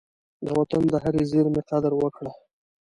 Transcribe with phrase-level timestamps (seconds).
[0.45, 2.31] د وطن د هرې زېرمي قدر وکړه.